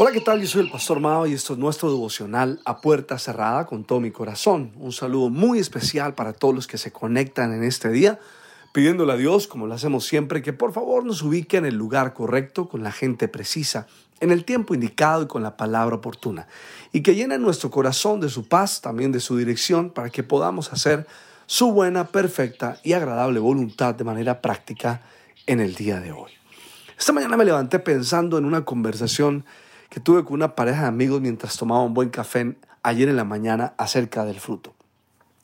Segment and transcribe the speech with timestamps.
[0.00, 0.40] Hola, ¿qué tal?
[0.40, 3.98] Yo soy el Pastor Mao y esto es nuestro devocional a puerta cerrada con todo
[3.98, 4.70] mi corazón.
[4.76, 8.20] Un saludo muy especial para todos los que se conectan en este día,
[8.72, 12.14] pidiéndole a Dios, como lo hacemos siempre, que por favor nos ubique en el lugar
[12.14, 13.88] correcto, con la gente precisa,
[14.20, 16.46] en el tiempo indicado y con la palabra oportuna.
[16.92, 20.72] Y que llene nuestro corazón de su paz, también de su dirección, para que podamos
[20.72, 21.08] hacer
[21.46, 25.02] su buena, perfecta y agradable voluntad de manera práctica
[25.48, 26.30] en el día de hoy.
[26.96, 29.44] Esta mañana me levanté pensando en una conversación
[29.88, 33.24] que tuve con una pareja de amigos mientras tomaba un buen café ayer en la
[33.24, 34.74] mañana acerca del fruto.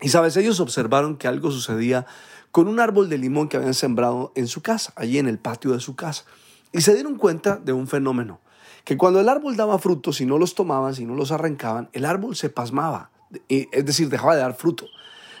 [0.00, 2.06] Y sabes, ellos observaron que algo sucedía
[2.50, 5.72] con un árbol de limón que habían sembrado en su casa, allí en el patio
[5.72, 6.24] de su casa.
[6.72, 8.40] Y se dieron cuenta de un fenómeno,
[8.84, 12.04] que cuando el árbol daba frutos, si no los tomaban, si no los arrancaban, el
[12.04, 13.10] árbol se pasmaba,
[13.48, 14.86] es decir, dejaba de dar fruto.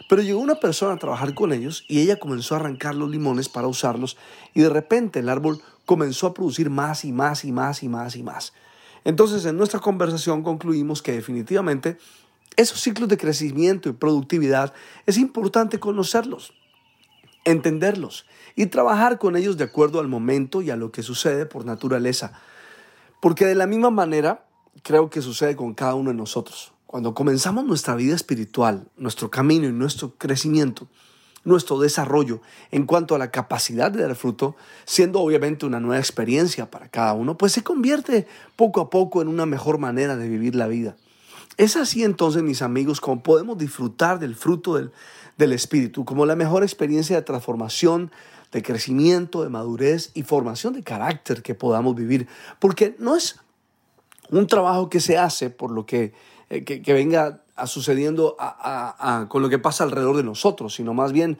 [0.08, 3.48] Pero llegó una persona a trabajar con ellos y ella comenzó a arrancar los limones
[3.48, 4.16] para usarlos
[4.54, 8.16] y de repente el árbol comenzó a producir más y más y más y más
[8.16, 8.52] y más.
[9.06, 11.96] Entonces, en nuestra conversación concluimos que definitivamente
[12.56, 14.74] esos ciclos de crecimiento y productividad
[15.06, 16.52] es importante conocerlos,
[17.44, 21.64] entenderlos y trabajar con ellos de acuerdo al momento y a lo que sucede por
[21.64, 22.32] naturaleza.
[23.22, 24.44] Porque de la misma manera
[24.82, 26.72] creo que sucede con cada uno de nosotros.
[26.88, 30.88] Cuando comenzamos nuestra vida espiritual, nuestro camino y nuestro crecimiento,
[31.46, 36.70] nuestro desarrollo en cuanto a la capacidad de dar fruto, siendo obviamente una nueva experiencia
[36.70, 40.54] para cada uno, pues se convierte poco a poco en una mejor manera de vivir
[40.54, 40.96] la vida.
[41.56, 44.90] Es así entonces, mis amigos, como podemos disfrutar del fruto del,
[45.38, 48.10] del Espíritu, como la mejor experiencia de transformación,
[48.52, 52.26] de crecimiento, de madurez y formación de carácter que podamos vivir.
[52.58, 53.40] Porque no es
[54.30, 56.12] un trabajo que se hace por lo que,
[56.50, 58.36] eh, que, venga sucediendo
[59.28, 61.38] con lo que pasa alrededor de nosotros, sino más bien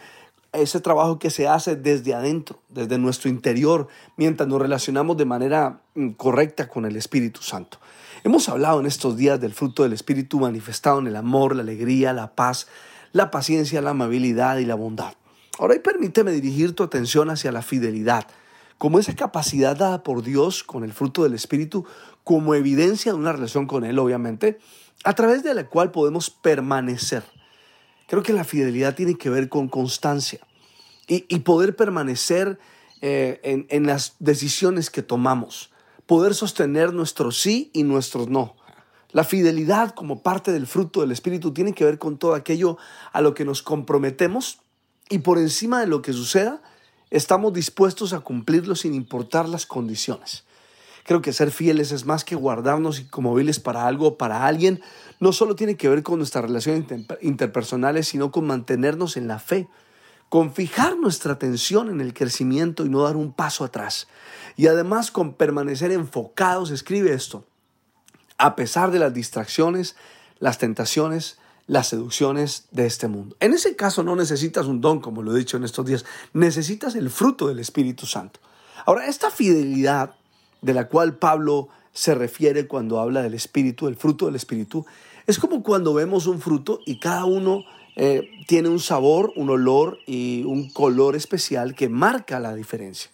[0.53, 5.81] ese trabajo que se hace desde adentro, desde nuestro interior, mientras nos relacionamos de manera
[5.94, 7.78] mm, correcta con el Espíritu Santo.
[8.25, 12.12] Hemos hablado en estos días del fruto del Espíritu manifestado en el amor, la alegría,
[12.12, 12.67] la paz,
[13.12, 15.15] la paciencia, la amabilidad y la bondad.
[15.59, 18.27] Ahora permíteme dirigir tu atención hacia la fidelidad,
[18.78, 21.87] como esa capacidad dada por Dios con el fruto del Espíritu,
[22.25, 24.59] como evidencia de una relación con Él, obviamente,
[25.05, 27.25] a través de la cual podemos permanecer.
[28.09, 30.41] Creo que la fidelidad tiene que ver con constancia
[31.09, 32.59] y, poder permanecer
[33.01, 35.71] eh, en, en las decisiones que tomamos,
[36.06, 38.56] poder sostener nuestro sí y nuestros no.
[39.12, 42.77] La fidelidad como parte del fruto del Espíritu tiene que ver con todo aquello
[43.12, 44.61] a lo que nos comprometemos
[45.09, 46.61] y por encima de lo que suceda,
[47.11, 50.45] estamos dispuestos a cumplirlo sin importar las condiciones.
[51.06, 54.83] Creo que ser fieles es más que guardarnos como viles para algo para alguien.
[55.21, 56.84] No solo tiene que ver con nuestras relaciones
[57.22, 59.69] interpersonales, sino con mantenernos en la fe,
[60.28, 64.09] con fijar nuestra atención en el crecimiento y no dar un paso atrás.
[64.56, 67.44] Y además con permanecer enfocados, escribe esto,
[68.37, 69.94] a pesar de las distracciones,
[70.41, 71.38] las tentaciones,
[71.69, 73.37] las seducciones de este mundo.
[73.38, 76.97] En ese caso no necesitas un don, como lo he dicho en estos días, necesitas
[76.97, 78.41] el fruto del Espíritu Santo.
[78.84, 80.17] Ahora, esta fidelidad
[80.62, 84.84] de la cual Pablo se refiere cuando habla del espíritu, el fruto del espíritu,
[85.27, 87.65] es como cuando vemos un fruto y cada uno
[87.97, 93.11] eh, tiene un sabor, un olor y un color especial que marca la diferencia.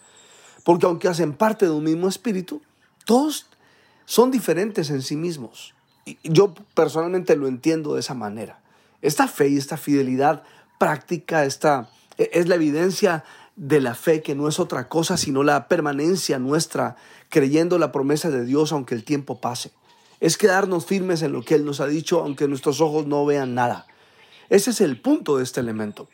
[0.63, 2.61] Porque aunque hacen parte de un mismo espíritu,
[3.05, 3.47] todos
[4.05, 5.73] son diferentes en sí mismos.
[6.23, 8.61] Yo personalmente lo entiendo de esa manera.
[9.01, 10.43] Esta fe y esta fidelidad
[10.77, 13.23] práctica, esta, e, es la evidencia
[13.55, 16.95] de la fe, que no es otra cosa sino la permanencia nuestra,
[17.29, 19.71] creyendo la promesa de Dios aunque el tiempo pase.
[20.19, 23.53] Es quedarnos firmes en lo que Él nos ha dicho aunque nuestros ojos no vean
[23.53, 23.87] nada.
[24.49, 26.09] Ese es el punto de este elemento,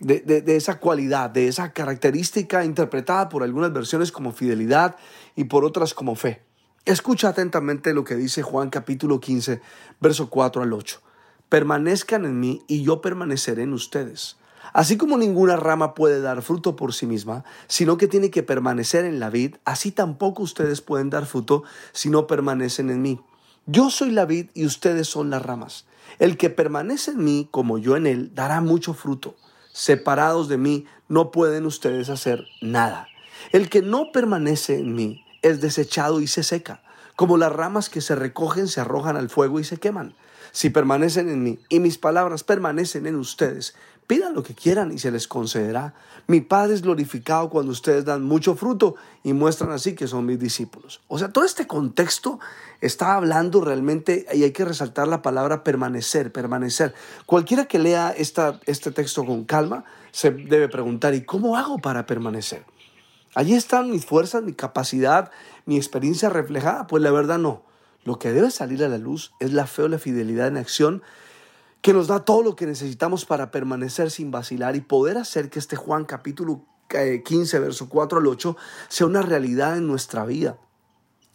[0.00, 4.96] de, de esa cualidad, de esa característica interpretada por algunas versiones como fidelidad
[5.36, 6.42] y por otras como fe.
[6.84, 9.60] Escucha atentamente lo que dice Juan capítulo 15,
[10.00, 11.00] verso 4 al 8.
[11.48, 14.36] Permanezcan en mí y yo permaneceré en ustedes.
[14.72, 19.04] Así como ninguna rama puede dar fruto por sí misma, sino que tiene que permanecer
[19.04, 23.20] en la vid, así tampoco ustedes pueden dar fruto si no permanecen en mí.
[23.66, 25.86] Yo soy la vid y ustedes son las ramas.
[26.18, 29.36] El que permanece en mí, como yo en él, dará mucho fruto.
[29.72, 33.08] Separados de mí, no pueden ustedes hacer nada.
[33.52, 36.82] El que no permanece en mí es desechado y se seca,
[37.16, 40.14] como las ramas que se recogen, se arrojan al fuego y se queman.
[40.52, 43.74] Si permanecen en mí y mis palabras permanecen en ustedes,
[44.06, 45.94] pidan lo que quieran y se les concederá.
[46.26, 50.38] Mi Padre es glorificado cuando ustedes dan mucho fruto y muestran así que son mis
[50.38, 51.00] discípulos.
[51.08, 52.38] O sea, todo este contexto
[52.82, 56.94] está hablando realmente, y hay que resaltar la palabra permanecer, permanecer.
[57.26, 62.06] Cualquiera que lea esta, este texto con calma se debe preguntar, ¿y cómo hago para
[62.06, 62.64] permanecer?
[63.34, 65.30] Allí están mis fuerzas, mi capacidad,
[65.64, 66.86] mi experiencia reflejada.
[66.86, 67.62] Pues la verdad no.
[68.04, 71.02] Lo que debe salir a la luz es la fe o la fidelidad en acción
[71.82, 75.58] que nos da todo lo que necesitamos para permanecer sin vacilar y poder hacer que
[75.58, 78.56] este Juan capítulo 15, eh, verso 4 al 8,
[78.88, 80.58] sea una realidad en nuestra vida.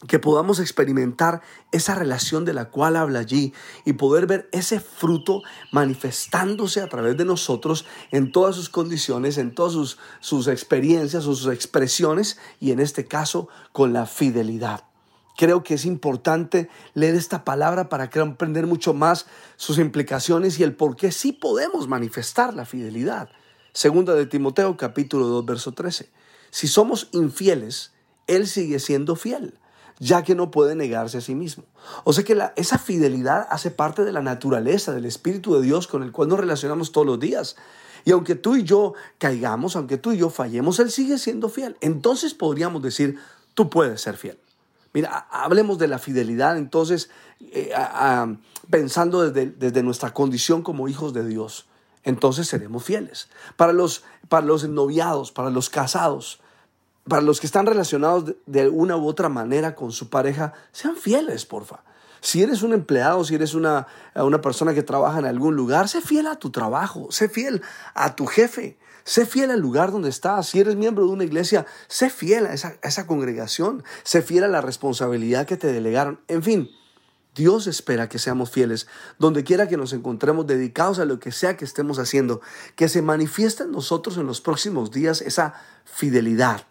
[0.07, 1.41] Que podamos experimentar
[1.71, 3.51] esa relación de la cual habla allí
[3.83, 5.41] y poder ver ese fruto
[5.71, 11.47] manifestándose a través de nosotros en todas sus condiciones, en todas sus, sus experiencias sus
[11.47, 14.83] expresiones y en este caso con la fidelidad.
[15.37, 20.75] Creo que es importante leer esta palabra para comprender mucho más sus implicaciones y el
[20.75, 23.29] por qué sí podemos manifestar la fidelidad.
[23.71, 26.09] Segunda de Timoteo capítulo 2 verso 13.
[26.49, 27.91] Si somos infieles,
[28.25, 29.59] Él sigue siendo fiel,
[29.99, 31.65] ya que no puede negarse a sí mismo.
[32.03, 36.01] O sea que esa fidelidad hace parte de la naturaleza, del Espíritu de Dios con
[36.01, 37.57] el cual nos relacionamos todos los días.
[38.05, 41.77] Y aunque tú y yo caigamos, aunque tú y yo fallemos, Él sigue siendo fiel.
[41.79, 43.19] Entonces podríamos decir,
[43.53, 44.39] tú puedes ser fiel.
[44.93, 47.71] Mira, hablemos de la fidelidad entonces, eh,
[48.69, 51.67] pensando desde, desde, nuestra condición como hijos de Dios.
[52.03, 53.29] Entonces seremos fieles.
[53.57, 56.39] Para los, para los noviados, para los casados,
[57.07, 61.45] para los que están relacionados de, una u otra manera con su pareja, sean fieles,
[61.45, 61.81] porfa.
[62.21, 66.01] Si eres un empleado, si eres una, una persona que trabaja en algún lugar, sé
[66.01, 67.61] fiel a tu trabajo, sé fiel
[67.93, 68.77] a tu jefe.
[69.03, 70.47] Sé fiel al lugar donde estás.
[70.47, 73.83] Si eres miembro de una iglesia, sé fiel a esa, a esa congregación.
[74.03, 76.19] Sé fiel a la responsabilidad que te delegaron.
[76.27, 76.69] En fin,
[77.33, 78.87] Dios espera que seamos fieles,
[79.19, 82.41] donde quiera que nos encontremos dedicados a lo que sea que estemos haciendo,
[82.75, 85.53] que se manifieste en nosotros en los próximos días esa
[85.85, 86.63] fidelidad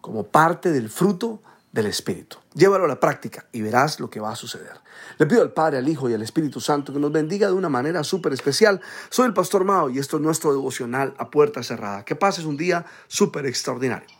[0.00, 1.42] como parte del fruto
[1.76, 2.38] del Espíritu.
[2.54, 4.80] Llévalo a la práctica y verás lo que va a suceder.
[5.18, 7.68] Le pido al Padre, al Hijo y al Espíritu Santo que nos bendiga de una
[7.68, 8.80] manera súper especial.
[9.10, 12.02] Soy el Pastor Mao y esto es nuestro devocional a puerta cerrada.
[12.04, 14.15] Que pases un día súper extraordinario.